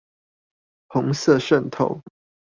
[0.87, 2.01] 紅色滲透